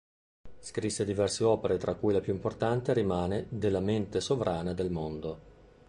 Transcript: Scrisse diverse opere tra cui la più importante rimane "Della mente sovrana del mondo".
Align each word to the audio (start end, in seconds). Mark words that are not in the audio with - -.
Scrisse 0.59 1.05
diverse 1.05 1.43
opere 1.43 1.77
tra 1.77 1.93
cui 1.93 2.11
la 2.11 2.21
più 2.21 2.33
importante 2.33 2.91
rimane 2.91 3.45
"Della 3.49 3.79
mente 3.81 4.19
sovrana 4.19 4.73
del 4.73 4.89
mondo". 4.89 5.39